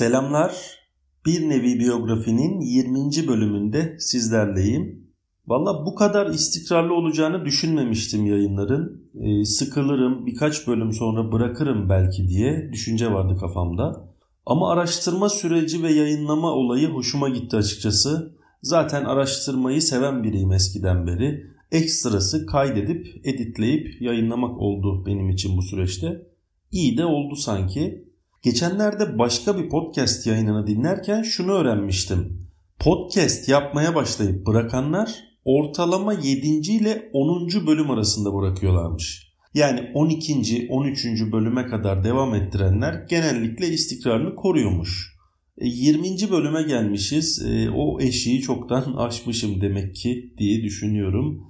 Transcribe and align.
Selamlar. 0.00 0.78
Bir 1.26 1.48
nevi 1.48 1.80
biyografinin 1.80 2.60
20. 2.60 3.28
bölümünde 3.28 3.96
sizlerleyim. 3.98 5.06
Valla 5.46 5.86
bu 5.86 5.94
kadar 5.94 6.26
istikrarlı 6.26 6.94
olacağını 6.94 7.44
düşünmemiştim 7.44 8.26
yayınların. 8.26 9.10
Ee, 9.14 9.44
sıkılırım, 9.44 10.26
birkaç 10.26 10.66
bölüm 10.66 10.92
sonra 10.92 11.32
bırakırım 11.32 11.88
belki 11.88 12.28
diye 12.28 12.70
düşünce 12.72 13.12
vardı 13.12 13.36
kafamda. 13.40 14.08
Ama 14.46 14.72
araştırma 14.72 15.28
süreci 15.28 15.82
ve 15.82 15.92
yayınlama 15.92 16.52
olayı 16.52 16.88
hoşuma 16.88 17.28
gitti 17.28 17.56
açıkçası. 17.56 18.36
Zaten 18.62 19.04
araştırmayı 19.04 19.82
seven 19.82 20.24
biriyim 20.24 20.52
eskiden 20.52 21.06
beri. 21.06 21.46
Ekstrası 21.72 22.46
kaydedip, 22.46 23.20
editleyip 23.24 24.02
yayınlamak 24.02 24.58
oldu 24.58 25.06
benim 25.06 25.28
için 25.28 25.56
bu 25.56 25.62
süreçte. 25.62 26.26
İyi 26.72 26.98
de 26.98 27.04
oldu 27.04 27.36
sanki. 27.36 28.09
Geçenlerde 28.42 29.18
başka 29.18 29.58
bir 29.58 29.68
podcast 29.68 30.26
yayınını 30.26 30.66
dinlerken 30.66 31.22
şunu 31.22 31.52
öğrenmiştim. 31.52 32.46
Podcast 32.78 33.48
yapmaya 33.48 33.94
başlayıp 33.94 34.46
bırakanlar 34.46 35.24
ortalama 35.44 36.12
7. 36.12 36.48
ile 36.48 37.10
10. 37.12 37.66
bölüm 37.66 37.90
arasında 37.90 38.34
bırakıyorlarmış. 38.34 39.32
Yani 39.54 39.90
12. 39.94 40.66
13. 40.70 41.06
bölüme 41.32 41.66
kadar 41.66 42.04
devam 42.04 42.34
ettirenler 42.34 43.06
genellikle 43.10 43.68
istikrarını 43.68 44.36
koruyormuş. 44.36 45.16
20. 45.60 46.08
E, 46.08 46.30
bölüme 46.30 46.62
gelmişiz. 46.62 47.42
E, 47.46 47.70
o 47.70 48.00
eşiği 48.00 48.40
çoktan 48.40 48.92
aşmışım 48.96 49.60
demek 49.60 49.96
ki 49.96 50.34
diye 50.38 50.62
düşünüyorum. 50.62 51.46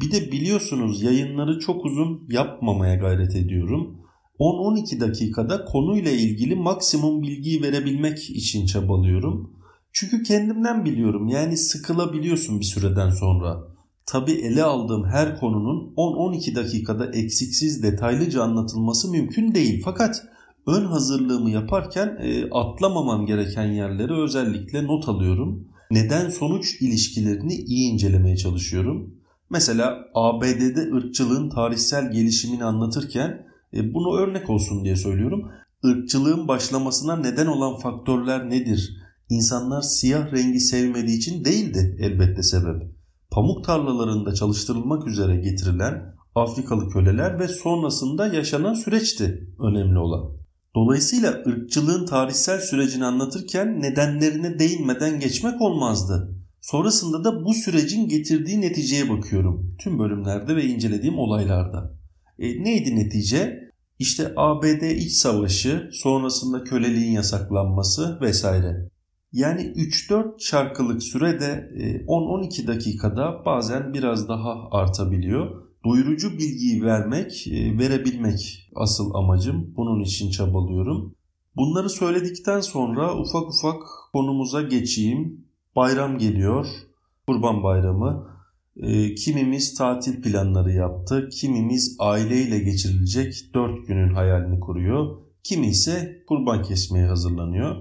Bir 0.00 0.12
de 0.12 0.32
biliyorsunuz 0.32 1.02
yayınları 1.02 1.58
çok 1.60 1.84
uzun 1.84 2.28
yapmamaya 2.30 2.94
gayret 2.94 3.36
ediyorum. 3.36 4.01
10-12 4.38 5.00
dakikada 5.00 5.64
konuyla 5.64 6.10
ilgili 6.10 6.54
maksimum 6.54 7.22
bilgiyi 7.22 7.62
verebilmek 7.62 8.30
için 8.30 8.66
çabalıyorum. 8.66 9.50
Çünkü 9.92 10.22
kendimden 10.22 10.84
biliyorum 10.84 11.28
yani 11.28 11.56
sıkılabiliyorsun 11.56 12.60
bir 12.60 12.64
süreden 12.64 13.10
sonra. 13.10 13.72
Tabi 14.06 14.32
ele 14.32 14.62
aldığım 14.62 15.04
her 15.04 15.40
konunun 15.40 15.94
10-12 15.96 16.54
dakikada 16.54 17.06
eksiksiz 17.06 17.82
detaylıca 17.82 18.42
anlatılması 18.42 19.10
mümkün 19.10 19.54
değil. 19.54 19.82
Fakat 19.84 20.22
ön 20.66 20.84
hazırlığımı 20.84 21.50
yaparken 21.50 22.16
e, 22.20 22.50
atlamamam 22.50 23.26
gereken 23.26 23.66
yerleri 23.66 24.12
özellikle 24.12 24.86
not 24.86 25.08
alıyorum. 25.08 25.68
Neden 25.90 26.30
sonuç 26.30 26.82
ilişkilerini 26.82 27.54
iyi 27.54 27.92
incelemeye 27.92 28.36
çalışıyorum. 28.36 29.14
Mesela 29.50 29.98
ABD'de 30.14 30.92
ırkçılığın 30.92 31.50
tarihsel 31.50 32.12
gelişimini 32.12 32.64
anlatırken 32.64 33.46
bunu 33.72 34.16
örnek 34.16 34.50
olsun 34.50 34.84
diye 34.84 34.96
söylüyorum. 34.96 35.50
Irkçılığın 35.84 36.48
başlamasına 36.48 37.16
neden 37.16 37.46
olan 37.46 37.78
faktörler 37.78 38.50
nedir? 38.50 38.96
İnsanlar 39.28 39.82
siyah 39.82 40.32
rengi 40.32 40.60
sevmediği 40.60 41.18
için 41.18 41.44
değildi 41.44 41.96
elbette 42.00 42.42
sebep. 42.42 42.82
Pamuk 43.30 43.64
tarlalarında 43.64 44.34
çalıştırılmak 44.34 45.06
üzere 45.06 45.36
getirilen 45.36 46.14
Afrikalı 46.34 46.88
köleler 46.88 47.38
ve 47.38 47.48
sonrasında 47.48 48.26
yaşanan 48.26 48.74
süreçti 48.74 49.48
önemli 49.58 49.98
olan. 49.98 50.30
Dolayısıyla 50.74 51.30
ırkçılığın 51.46 52.06
tarihsel 52.06 52.60
sürecini 52.60 53.04
anlatırken 53.04 53.80
nedenlerine 53.80 54.58
değinmeden 54.58 55.20
geçmek 55.20 55.60
olmazdı. 55.60 56.34
Sonrasında 56.60 57.24
da 57.24 57.44
bu 57.44 57.54
sürecin 57.54 58.08
getirdiği 58.08 58.60
neticeye 58.60 59.10
bakıyorum 59.10 59.76
tüm 59.78 59.98
bölümlerde 59.98 60.56
ve 60.56 60.64
incelediğim 60.64 61.18
olaylarda. 61.18 61.94
E, 62.38 62.64
neydi 62.64 62.96
netice? 62.96 63.61
İşte 64.02 64.32
ABD 64.36 64.82
iç 64.82 65.12
savaşı, 65.12 65.90
sonrasında 65.92 66.64
köleliğin 66.64 67.12
yasaklanması 67.12 68.18
vesaire. 68.20 68.90
Yani 69.32 69.60
3-4 69.62 70.34
şarkılık 70.38 71.02
sürede 71.02 71.70
10-12 72.06 72.64
e, 72.64 72.66
dakikada 72.66 73.42
bazen 73.46 73.94
biraz 73.94 74.28
daha 74.28 74.70
artabiliyor. 74.70 75.62
Doyurucu 75.84 76.32
bilgiyi 76.32 76.82
vermek, 76.82 77.46
e, 77.46 77.78
verebilmek 77.78 78.70
asıl 78.74 79.14
amacım. 79.14 79.74
Bunun 79.76 80.00
için 80.00 80.30
çabalıyorum. 80.30 81.14
Bunları 81.56 81.90
söyledikten 81.90 82.60
sonra 82.60 83.18
ufak 83.18 83.48
ufak 83.48 83.82
konumuza 84.12 84.62
geçeyim. 84.62 85.44
Bayram 85.76 86.18
geliyor. 86.18 86.66
Kurban 87.26 87.62
Bayramı. 87.62 88.31
Ee, 88.76 89.14
kimimiz 89.14 89.74
tatil 89.74 90.22
planları 90.22 90.72
yaptı, 90.72 91.28
kimimiz 91.32 91.96
aileyle 91.98 92.58
geçirilecek 92.58 93.34
4 93.54 93.86
günün 93.86 94.14
hayalini 94.14 94.60
kuruyor, 94.60 95.16
kimi 95.42 95.66
ise 95.66 96.22
kurban 96.28 96.62
kesmeye 96.62 97.06
hazırlanıyor. 97.06 97.76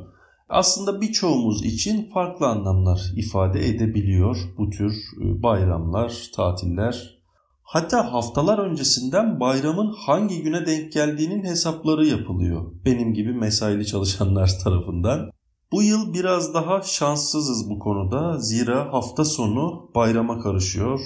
Aslında 0.49 1.01
birçoğumuz 1.01 1.65
için 1.65 2.09
farklı 2.13 2.47
anlamlar 2.47 3.01
ifade 3.15 3.67
edebiliyor 3.67 4.37
bu 4.57 4.69
tür 4.69 4.93
e, 4.93 5.43
bayramlar, 5.43 6.29
tatiller. 6.35 7.21
Hatta 7.63 8.13
haftalar 8.13 8.59
öncesinden 8.59 9.39
bayramın 9.39 9.93
hangi 10.05 10.43
güne 10.43 10.65
denk 10.65 10.91
geldiğinin 10.91 11.43
hesapları 11.43 12.05
yapılıyor. 12.05 12.71
Benim 12.85 13.13
gibi 13.13 13.33
mesaili 13.33 13.85
çalışanlar 13.85 14.51
tarafından. 14.63 15.31
Bu 15.71 15.83
yıl 15.83 16.13
biraz 16.13 16.53
daha 16.53 16.81
şanssızız 16.81 17.69
bu 17.69 17.79
konuda. 17.79 18.39
Zira 18.39 18.93
hafta 18.93 19.25
sonu 19.25 19.91
bayrama 19.95 20.39
karışıyor. 20.39 20.99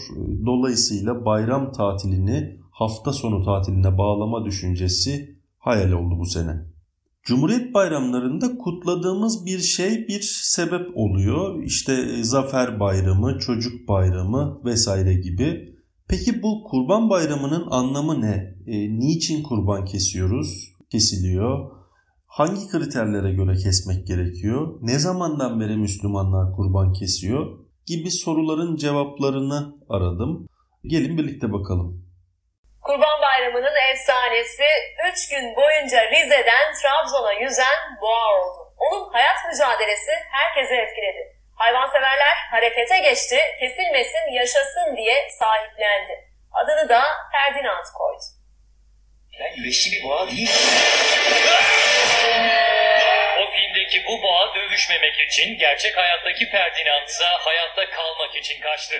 Dolayısıyla 0.45 1.25
bayram 1.25 1.71
tatilini 1.71 2.59
hafta 2.71 3.13
sonu 3.13 3.45
tatiline 3.45 3.97
bağlama 3.97 4.45
düşüncesi 4.45 5.35
hayal 5.57 5.91
oldu 5.91 6.19
bu 6.19 6.25
sene. 6.25 6.65
Cumhuriyet 7.23 7.73
bayramlarında 7.73 8.57
kutladığımız 8.57 9.45
bir 9.45 9.59
şey 9.59 10.07
bir 10.07 10.21
sebep 10.43 10.97
oluyor. 10.97 11.63
İşte 11.63 12.23
Zafer 12.23 12.79
Bayramı, 12.79 13.39
Çocuk 13.39 13.87
Bayramı 13.87 14.61
vesaire 14.65 15.13
gibi. 15.13 15.75
Peki 16.07 16.43
bu 16.43 16.63
Kurban 16.63 17.09
Bayramı'nın 17.09 17.67
anlamı 17.71 18.21
ne? 18.21 18.55
E, 18.67 18.99
niçin 18.99 19.43
kurban 19.43 19.85
kesiyoruz? 19.85 20.71
Kesiliyor 20.89 21.71
hangi 22.39 22.63
kriterlere 22.71 23.31
göre 23.39 23.53
kesmek 23.65 23.99
gerekiyor, 24.11 24.61
ne 24.89 24.97
zamandan 25.07 25.53
beri 25.61 25.75
Müslümanlar 25.85 26.45
kurban 26.55 26.87
kesiyor 26.99 27.43
gibi 27.91 28.09
soruların 28.23 28.71
cevaplarını 28.83 29.59
aradım. 29.95 30.31
Gelin 30.91 31.17
birlikte 31.17 31.47
bakalım. 31.57 31.89
Kurban 32.85 33.17
Bayramı'nın 33.25 33.77
efsanesi 33.91 34.67
3 35.11 35.29
gün 35.31 35.45
boyunca 35.59 35.99
Rize'den 36.11 36.67
Trabzon'a 36.79 37.33
yüzen 37.43 37.79
boğa 38.01 38.27
oldu. 38.39 38.61
Onun 38.85 39.03
hayat 39.15 39.39
mücadelesi 39.49 40.11
herkese 40.37 40.75
etkiledi. 40.83 41.23
Hayvanseverler 41.61 42.35
harekete 42.51 42.97
geçti, 43.07 43.37
kesilmesin, 43.59 44.25
yaşasın 44.39 44.87
diye 44.97 45.15
sahiplendi. 45.39 46.15
Adını 46.59 46.89
da 46.89 47.01
Ferdinand 47.33 47.87
koydu. 47.99 48.34
Ben 49.39 49.55
güreşçi 49.55 49.91
bir 49.91 50.03
boğa 50.03 50.27
değil. 50.27 50.49
O 53.41 53.43
filmdeki 53.53 53.97
bu 54.07 54.13
boğa 54.23 54.45
dövüşmemek 54.55 55.15
için, 55.27 55.57
gerçek 55.59 55.97
hayattaki 55.97 56.45
Ferdinand 56.45 57.07
ise 57.09 57.23
hayatta 57.45 57.83
kalmak 57.95 58.35
için 58.41 58.61
kaçtı. 58.61 58.95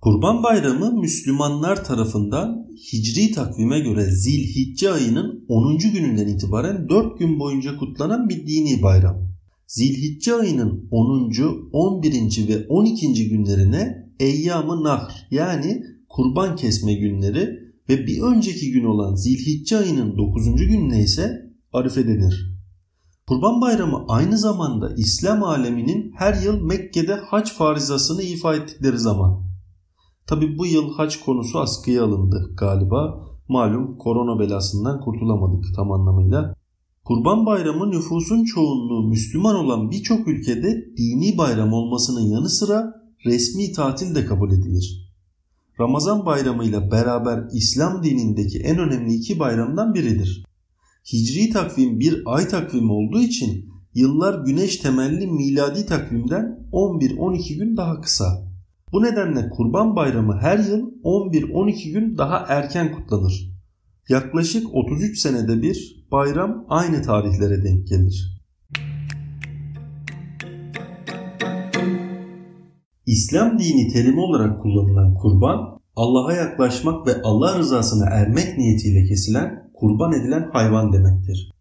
Kurban 0.00 0.42
Bayramı 0.42 1.00
Müslümanlar 1.00 1.84
tarafından 1.84 2.66
Hicri 2.92 3.32
takvime 3.32 3.80
göre 3.80 4.02
Zilhicce 4.02 4.90
ayının 4.90 5.44
10. 5.48 5.78
gününden 5.78 6.28
itibaren 6.28 6.88
4 6.88 7.18
gün 7.18 7.40
boyunca 7.40 7.76
kutlanan 7.76 8.28
bir 8.28 8.46
dini 8.46 8.82
bayram. 8.82 9.28
Zilhicce 9.66 10.34
ayının 10.34 10.88
10. 10.90 11.70
11. 11.72 12.48
ve 12.48 12.66
12. 12.68 13.28
günlerine 13.28 14.04
Eyyam-ı 14.20 14.84
Nahr 14.84 15.12
yani 15.30 15.82
kurban 16.08 16.56
kesme 16.56 16.94
günleri 16.94 17.63
ve 17.88 18.06
bir 18.06 18.22
önceki 18.22 18.72
gün 18.72 18.84
olan 18.84 19.14
Zilhicce 19.14 19.78
ayının 19.78 20.18
9. 20.18 20.44
gününe 20.56 21.02
ise 21.02 21.50
Arife 21.72 22.06
denir. 22.06 22.54
Kurban 23.28 23.60
Bayramı 23.60 24.04
aynı 24.08 24.38
zamanda 24.38 24.94
İslam 24.96 25.42
aleminin 25.42 26.12
her 26.16 26.42
yıl 26.42 26.60
Mekke'de 26.60 27.14
hac 27.14 27.50
farizasını 27.50 28.22
ifa 28.22 28.54
ettikleri 28.54 28.98
zaman. 28.98 29.44
Tabi 30.26 30.58
bu 30.58 30.66
yıl 30.66 30.94
hac 30.94 31.16
konusu 31.16 31.58
askıya 31.58 32.04
alındı 32.04 32.54
galiba. 32.56 33.24
Malum 33.48 33.98
korona 33.98 34.38
belasından 34.38 35.00
kurtulamadık 35.00 35.64
tam 35.76 35.92
anlamıyla. 35.92 36.54
Kurban 37.04 37.46
Bayramı 37.46 37.90
nüfusun 37.90 38.44
çoğunluğu 38.44 39.08
Müslüman 39.08 39.56
olan 39.56 39.90
birçok 39.90 40.28
ülkede 40.28 40.84
dini 40.96 41.38
bayram 41.38 41.72
olmasının 41.72 42.30
yanı 42.30 42.50
sıra 42.50 42.94
resmi 43.26 43.72
tatil 43.72 44.14
de 44.14 44.26
kabul 44.26 44.52
edilir. 44.52 45.03
Ramazan 45.80 46.26
bayramı 46.26 46.64
ile 46.64 46.90
beraber 46.90 47.44
İslam 47.52 48.02
dinindeki 48.02 48.58
en 48.58 48.78
önemli 48.78 49.14
iki 49.14 49.38
bayramdan 49.38 49.94
biridir. 49.94 50.44
Hicri 51.12 51.50
takvim 51.50 52.00
bir 52.00 52.22
ay 52.26 52.48
takvimi 52.48 52.92
olduğu 52.92 53.20
için 53.20 53.70
yıllar 53.94 54.44
güneş 54.44 54.76
temelli 54.76 55.26
miladi 55.26 55.86
takvimden 55.86 56.68
11-12 56.72 57.58
gün 57.58 57.76
daha 57.76 58.00
kısa. 58.00 58.54
Bu 58.92 59.02
nedenle 59.02 59.50
Kurban 59.50 59.96
Bayramı 59.96 60.38
her 60.40 60.58
yıl 60.58 60.90
11-12 61.04 61.92
gün 61.92 62.18
daha 62.18 62.46
erken 62.48 62.92
kutlanır. 62.92 63.50
Yaklaşık 64.08 64.74
33 64.74 65.18
senede 65.18 65.62
bir 65.62 66.06
bayram 66.12 66.64
aynı 66.68 67.02
tarihlere 67.02 67.64
denk 67.64 67.88
gelir. 67.88 68.33
İslam 73.06 73.58
dini 73.58 73.88
terimi 73.88 74.20
olarak 74.20 74.62
kullanılan 74.62 75.14
kurban, 75.14 75.78
Allah'a 75.96 76.32
yaklaşmak 76.32 77.06
ve 77.06 77.22
Allah 77.22 77.58
rızasına 77.58 78.04
ermek 78.04 78.58
niyetiyle 78.58 79.04
kesilen, 79.04 79.70
kurban 79.74 80.12
edilen 80.12 80.50
hayvan 80.52 80.92
demektir. 80.92 81.52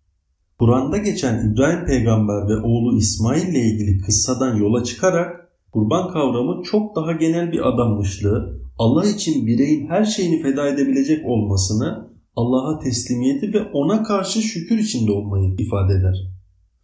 Kur'an'da 0.60 0.98
geçen 0.98 1.52
İbrahim 1.52 1.86
peygamber 1.86 2.48
ve 2.48 2.68
oğlu 2.68 2.98
İsmail 2.98 3.48
ile 3.48 3.60
ilgili 3.60 4.02
kıssadan 4.02 4.56
yola 4.56 4.84
çıkarak 4.84 5.50
kurban 5.72 6.14
kavramı 6.14 6.64
çok 6.64 6.96
daha 6.96 7.12
genel 7.12 7.52
bir 7.52 7.68
adanmışlığı, 7.68 8.60
Allah 8.78 9.06
için 9.06 9.48
bireyin 9.48 9.88
her 9.88 10.06
şeyini 10.06 10.42
feda 10.42 10.68
edebilecek 10.68 11.26
olmasını, 11.26 12.14
Allah'a 12.36 12.80
teslimiyeti 12.80 13.54
ve 13.54 13.64
ona 13.74 14.04
karşı 14.04 14.42
şükür 14.42 14.78
içinde 14.78 15.12
olmayı 15.12 15.56
ifade 15.58 15.94
eder. 15.94 16.16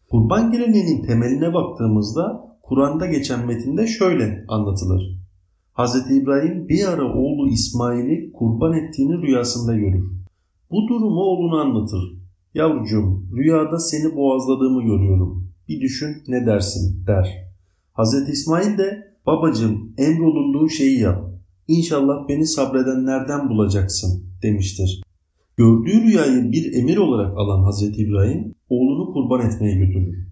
Kurban 0.10 0.52
geleneğinin 0.52 1.06
temeline 1.06 1.54
baktığımızda 1.54 2.49
Kur'an'da 2.70 3.06
geçen 3.06 3.48
metinde 3.48 3.88
şöyle 3.88 4.46
anlatılır. 4.48 5.20
Hz. 5.78 6.12
İbrahim 6.12 6.70
bir 6.70 6.88
ara 6.88 7.14
oğlu 7.14 7.50
İsmail'i 7.50 8.32
kurban 8.34 8.74
ettiğini 8.74 9.22
rüyasında 9.22 9.76
görür. 9.76 10.12
Bu 10.72 10.88
durumu 10.88 11.22
oğluna 11.22 11.62
anlatır. 11.62 12.02
Yavrucuğum 12.54 13.24
rüyada 13.36 13.80
seni 13.80 14.16
boğazladığımı 14.16 14.84
görüyorum. 14.84 15.52
Bir 15.70 15.82
düşün 15.82 16.18
ne 16.28 16.46
dersin 16.46 17.08
der. 17.08 17.48
Hz. 17.98 18.30
İsmail 18.30 18.78
de 18.78 19.14
babacığım 19.26 19.94
emrolunduğun 19.98 20.68
şeyi 20.68 21.00
yap. 21.00 21.24
İnşallah 21.68 22.28
beni 22.28 22.46
sabredenlerden 22.46 23.50
bulacaksın 23.50 24.24
demiştir. 24.44 25.04
Gördüğü 25.58 26.02
rüyayı 26.04 26.52
bir 26.52 26.74
emir 26.74 26.98
olarak 26.98 27.38
alan 27.38 27.72
Hz. 27.72 28.00
İbrahim 28.00 28.56
oğlunu 28.70 29.14
kurban 29.14 29.48
etmeye 29.48 29.76
götürür. 29.76 30.29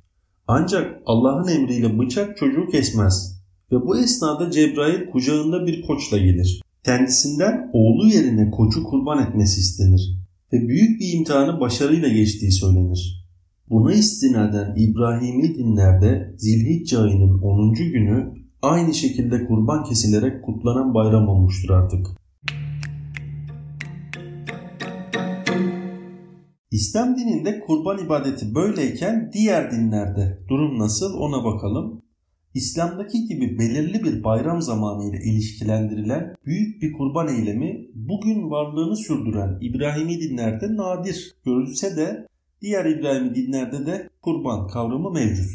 Ancak 0.47 1.01
Allah'ın 1.05 1.47
emriyle 1.47 1.99
bıçak 1.99 2.37
çocuğu 2.37 2.67
kesmez 2.71 3.41
ve 3.71 3.75
bu 3.75 3.97
esnada 3.99 4.51
Cebrail 4.51 5.09
kucağında 5.11 5.67
bir 5.67 5.81
koçla 5.81 6.17
gelir. 6.17 6.61
Kendisinden 6.83 7.69
oğlu 7.73 8.07
yerine 8.07 8.51
koçu 8.51 8.83
kurban 8.83 9.27
etmesi 9.27 9.59
istenir 9.59 10.17
ve 10.53 10.67
büyük 10.67 11.01
bir 11.01 11.13
imtihanı 11.13 11.59
başarıyla 11.59 12.09
geçtiği 12.09 12.51
söylenir. 12.51 13.27
Buna 13.69 13.93
istinaden 13.93 14.75
İbrahimi 14.77 15.55
dinlerde 15.55 16.35
Zilhicce 16.37 16.97
ayının 16.97 17.39
10. 17.41 17.73
günü 17.73 18.33
aynı 18.61 18.93
şekilde 18.93 19.45
kurban 19.45 19.83
kesilerek 19.83 20.43
kutlanan 20.43 20.93
bayram 20.93 21.27
olmuştur 21.29 21.69
artık. 21.69 22.07
İslam 26.77 27.17
dininde 27.17 27.59
kurban 27.59 28.05
ibadeti 28.05 28.55
böyleyken 28.55 29.31
diğer 29.33 29.71
dinlerde 29.71 30.39
durum 30.49 30.79
nasıl 30.79 31.13
ona 31.13 31.43
bakalım. 31.43 32.01
İslam'daki 32.53 33.27
gibi 33.27 33.59
belirli 33.59 34.03
bir 34.03 34.23
bayram 34.23 34.61
zamanı 34.61 35.09
ile 35.09 35.23
ilişkilendirilen 35.23 36.35
büyük 36.45 36.81
bir 36.81 36.93
kurban 36.93 37.27
eylemi 37.27 37.87
bugün 37.95 38.49
varlığını 38.49 38.95
sürdüren 38.95 39.57
İbrahimi 39.61 40.19
dinlerde 40.19 40.75
nadir 40.75 41.35
görülse 41.45 41.97
de 41.97 42.27
diğer 42.61 42.85
İbrahimi 42.85 43.35
dinlerde 43.35 43.85
de 43.85 44.09
kurban 44.21 44.67
kavramı 44.67 45.11
mevcut. 45.11 45.51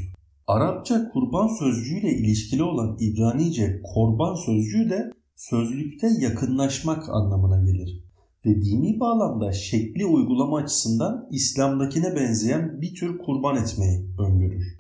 Arapça 0.47 1.11
kurban 1.13 1.49
sözcüğüyle 1.59 2.11
ilişkili 2.13 2.63
olan 2.63 2.97
İbranice 3.01 3.81
korban 3.95 4.35
sözcüğü 4.35 4.91
de 4.91 5.13
sözlükte 5.37 6.09
yakınlaşmak 6.21 7.09
anlamına 7.09 7.65
gelir 7.65 8.12
ve 8.47 8.63
dini 8.63 9.01
bağlamda 9.01 9.53
şekli 9.53 10.07
uygulama 10.07 10.57
açısından 10.57 11.29
İslam'dakine 11.31 12.17
benzeyen 12.17 12.81
bir 12.81 12.95
tür 12.95 13.19
kurban 13.19 13.57
etmeyi 13.57 14.07
öngörür. 14.19 14.79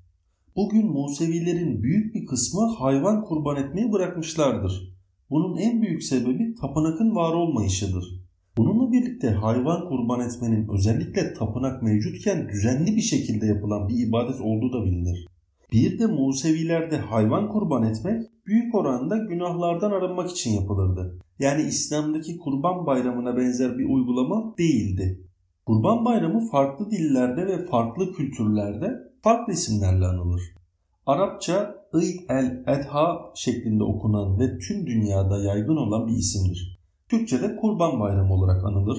Bugün 0.56 0.87
Musevilerin 0.87 1.82
büyük 1.82 2.14
bir 2.14 2.26
kısmı 2.26 2.67
hayvan 2.67 3.25
kurban 3.25 3.56
etmeyi 3.56 3.93
bırakmışlardır. 3.93 4.93
Bunun 5.31 5.56
en 5.56 5.82
büyük 5.82 6.03
sebebi 6.03 6.55
tapınakın 6.55 7.14
var 7.14 7.35
olmayışıdır. 7.35 8.23
Bununla 8.56 8.93
birlikte 8.93 9.31
hayvan 9.31 9.88
kurban 9.88 10.20
etmenin 10.20 10.69
özellikle 10.69 11.35
tapınak 11.35 11.82
mevcutken 11.82 12.49
düzenli 12.49 12.97
bir 12.97 13.03
şekilde 13.03 13.47
yapılan 13.47 13.88
bir 13.88 14.09
ibadet 14.09 14.41
olduğu 14.41 14.73
da 14.73 14.85
bilinir. 14.85 15.26
Bir 15.73 15.99
de 15.99 16.06
Musevilerde 16.06 16.99
hayvan 16.99 17.49
kurban 17.49 17.82
etmek 17.82 18.23
büyük 18.47 18.75
oranda 18.75 19.17
günahlardan 19.17 19.91
arınmak 19.91 20.31
için 20.31 20.50
yapılırdı. 20.50 21.19
Yani 21.43 21.62
İslam'daki 21.62 22.39
kurban 22.39 22.87
bayramına 22.87 23.37
benzer 23.37 23.79
bir 23.79 23.85
uygulama 23.85 24.55
değildi. 24.59 25.27
Kurban 25.67 26.05
bayramı 26.05 26.50
farklı 26.50 26.91
dillerde 26.91 27.47
ve 27.47 27.67
farklı 27.67 28.12
kültürlerde 28.12 29.12
farklı 29.23 29.53
isimlerle 29.53 30.06
anılır. 30.06 30.43
Arapça 31.06 31.75
Eid 31.94 32.21
el-Edha 32.29 33.33
şeklinde 33.35 33.85
okunan 33.85 34.39
ve 34.41 34.59
tüm 34.59 34.87
dünyada 34.87 35.39
yaygın 35.39 35.77
olan 35.77 36.06
bir 36.06 36.12
isimdir. 36.12 36.81
Türkçe'de 37.09 37.56
Kurban 37.56 38.00
Bayramı 38.00 38.35
olarak 38.35 38.65
anılır. 38.65 38.99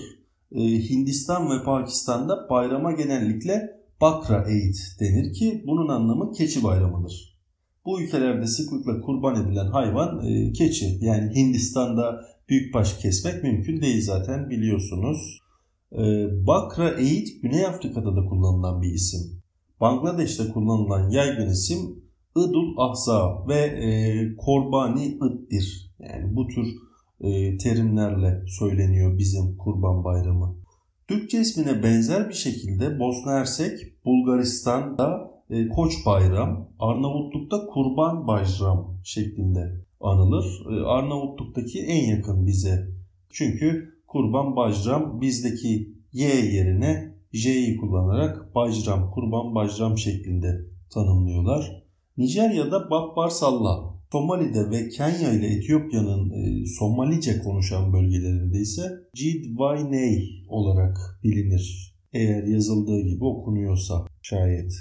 Ee, 0.51 0.60
Hindistan 0.62 1.50
ve 1.50 1.63
Pakistan'da 1.63 2.50
bayrama 2.50 2.92
genellikle 2.92 3.84
Bakra 4.01 4.46
Eid 4.50 4.75
denir 5.00 5.34
ki 5.34 5.63
bunun 5.68 5.88
anlamı 5.88 6.31
keçi 6.31 6.63
bayramıdır. 6.63 7.39
Bu 7.86 8.01
ülkelerde 8.01 8.48
sıklıkla 8.48 9.01
kurban 9.01 9.46
edilen 9.46 9.68
hayvan 9.68 10.25
e, 10.25 10.54
keçi. 10.54 10.98
Yani 11.01 11.36
Hindistan'da 11.36 12.32
büyükbaş 12.50 12.98
kesmek 12.98 13.44
mümkün 13.44 13.81
değil 13.81 14.01
zaten 14.01 14.50
biliyorsunuz. 14.50 15.40
E, 15.92 16.25
Bakra 16.48 16.90
Eid 17.00 17.28
Güney 17.42 17.66
Afrika'da 17.66 18.16
da 18.16 18.25
kullanılan 18.25 18.81
bir 18.81 18.94
isim. 18.94 19.42
Bangladeş'te 19.81 20.50
kullanılan 20.50 21.10
yaygın 21.10 21.50
isim 21.50 22.04
Idul 22.38 22.78
Ahza 22.78 23.48
ve 23.48 23.60
e, 23.60 24.36
Korbani 24.36 25.06
Iddir. 25.06 25.92
Yani 26.00 26.36
bu 26.36 26.48
tür 26.48 26.68
e, 27.22 27.57
terimlerle 27.57 28.44
söyleniyor 28.48 29.18
bizim 29.18 29.57
Kurban 29.57 30.04
Bayramı. 30.04 30.56
Türkçe 31.07 31.39
ismine 31.42 31.84
benzer 31.84 32.30
bir 32.30 32.34
şekilde 32.34 33.00
Bosna 33.00 33.31
Hersek, 33.31 34.06
Bulgaristan'da 34.06 35.31
e, 35.50 35.68
Koç 35.68 35.94
Bayram, 36.06 36.69
Arnavutluk'ta 36.80 37.66
Kurban 37.66 38.28
Bayram 38.28 38.98
şeklinde 39.04 39.84
anılır. 40.03 40.45
E, 40.72 40.86
Arnavutluk'taki 40.86 41.81
en 41.81 42.05
yakın 42.10 42.48
bize. 42.48 42.88
Çünkü 43.29 43.93
Kurban 44.07 44.55
Bayram 44.55 45.22
bizdeki 45.22 45.93
Y 46.13 46.29
yerine 46.29 47.13
J'yi 47.33 47.77
kullanarak 47.77 48.55
Bajram, 48.55 49.12
Kurban 49.12 49.55
Bajram 49.55 49.98
şeklinde 49.98 50.65
tanımlıyorlar. 50.89 51.83
Nijerya'da 52.17 52.89
Babbar 52.89 53.29
Salla, 53.29 53.93
Somali'de 54.12 54.69
ve 54.69 54.89
Kenya 54.89 55.33
ile 55.33 55.48
Etiyopya'nın 55.48 56.29
e, 56.29 56.65
Somalice 56.65 57.39
konuşan 57.39 57.93
bölgelerinde 57.93 58.60
ise 58.60 58.83
Jidwayney 59.13 60.45
olarak 60.50 60.98
bilinir. 61.24 61.93
Eğer 62.13 62.43
yazıldığı 62.43 63.01
gibi 63.01 63.24
okunuyorsa 63.24 64.05
şayet. 64.22 64.74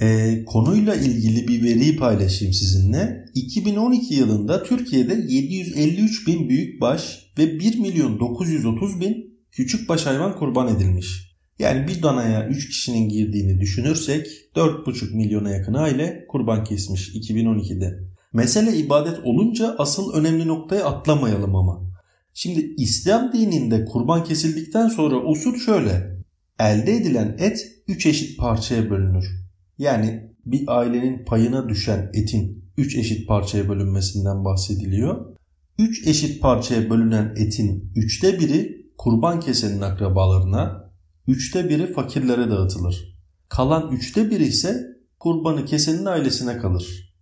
E, 0.00 0.44
konuyla 0.44 0.94
ilgili 0.94 1.48
bir 1.48 1.62
veriyi 1.62 1.96
paylaşayım 1.96 2.54
sizinle. 2.54 3.24
2012 3.34 4.14
yılında 4.14 4.62
Türkiye'de 4.62 5.14
753 5.28 6.26
bin 6.26 6.48
büyükbaş 6.48 7.32
ve 7.38 7.60
1 7.60 7.78
milyon 7.78 8.20
930 8.20 9.00
bin 9.00 9.40
küçükbaş 9.50 10.06
hayvan 10.06 10.38
kurban 10.38 10.76
edilmiş. 10.76 11.28
Yani 11.58 11.88
bir 11.88 12.02
danaya 12.02 12.48
3 12.48 12.68
kişinin 12.68 13.08
girdiğini 13.08 13.60
düşünürsek 13.60 14.26
4,5 14.56 15.16
milyona 15.16 15.50
yakın 15.50 15.74
aile 15.74 16.24
kurban 16.28 16.64
kesmiş 16.64 17.08
2012'de. 17.08 17.98
Mesele 18.32 18.76
ibadet 18.76 19.18
olunca 19.24 19.74
asıl 19.78 20.12
önemli 20.12 20.48
noktaya 20.48 20.84
atlamayalım 20.84 21.56
ama. 21.56 21.88
Şimdi 22.34 22.74
İslam 22.76 23.32
dininde 23.32 23.84
kurban 23.84 24.24
kesildikten 24.24 24.88
sonra 24.88 25.24
usul 25.24 25.56
şöyle. 25.56 26.18
Elde 26.58 26.96
edilen 26.96 27.36
et 27.38 27.66
3 27.88 28.06
eşit 28.06 28.38
parçaya 28.38 28.90
bölünür. 28.90 29.47
Yani 29.78 30.32
bir 30.46 30.78
ailenin 30.78 31.24
payına 31.24 31.68
düşen 31.68 32.10
etin 32.14 32.64
3 32.76 32.96
eşit 32.96 33.28
parçaya 33.28 33.68
bölünmesinden 33.68 34.44
bahsediliyor. 34.44 35.36
3 35.78 36.06
eşit 36.06 36.42
parçaya 36.42 36.90
bölünen 36.90 37.34
etin 37.36 37.92
3'te 37.96 38.40
biri 38.40 38.86
kurban 38.98 39.40
kesenin 39.40 39.80
akrabalarına, 39.80 40.92
3'te 41.28 41.68
biri 41.68 41.92
fakirlere 41.92 42.50
dağıtılır. 42.50 43.18
Kalan 43.48 43.82
3'te 43.82 44.30
biri 44.30 44.44
ise 44.44 44.86
kurbanı 45.18 45.64
kesenin 45.64 46.04
ailesine 46.04 46.58
kalır. 46.58 47.14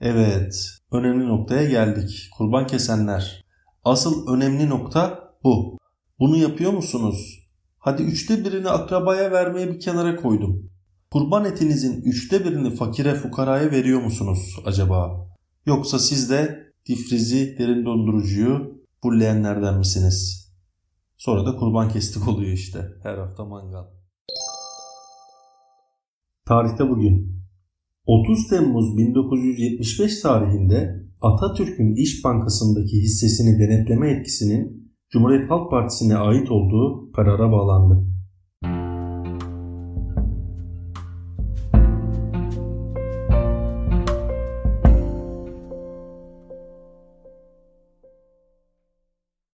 Evet, 0.00 0.68
önemli 0.92 1.28
noktaya 1.28 1.64
geldik. 1.70 2.28
Kurban 2.38 2.66
kesenler. 2.66 3.44
Asıl 3.84 4.34
önemli 4.34 4.68
nokta 4.68 5.34
bu. 5.44 5.78
Bunu 6.18 6.36
yapıyor 6.36 6.72
musunuz? 6.72 7.48
Hadi 7.78 8.02
üçte 8.02 8.44
birini 8.44 8.68
akrabaya 8.68 9.30
vermeye 9.30 9.74
bir 9.74 9.80
kenara 9.80 10.16
koydum. 10.16 10.70
Kurban 11.12 11.44
etinizin 11.44 12.02
üçte 12.02 12.44
birini 12.44 12.70
fakire 12.70 13.14
fukaraya 13.14 13.70
veriyor 13.70 14.02
musunuz 14.02 14.56
acaba? 14.66 15.28
Yoksa 15.66 15.98
siz 15.98 16.30
de 16.30 16.72
difrizi, 16.88 17.56
derin 17.58 17.84
dondurucuyu 17.84 18.80
bulleyenlerden 19.04 19.78
misiniz? 19.78 20.50
Sonra 21.16 21.46
da 21.46 21.56
kurban 21.56 21.88
kestik 21.88 22.28
oluyor 22.28 22.52
işte. 22.52 22.86
Her 23.02 23.18
hafta 23.18 23.44
mangal. 23.44 23.84
Tarihte 26.46 26.88
bugün 26.88 27.42
30 28.06 28.48
Temmuz 28.48 28.96
1975 28.96 30.20
tarihinde 30.20 31.06
Atatürk'ün 31.20 31.94
İş 31.94 32.24
Bankası'ndaki 32.24 33.02
hissesini 33.02 33.58
denetleme 33.58 34.10
etkisinin 34.10 34.92
Cumhuriyet 35.10 35.50
Halk 35.50 35.70
Partisi'ne 35.70 36.16
ait 36.16 36.50
olduğu 36.50 37.12
karara 37.12 37.52
bağlandı. 37.52 38.09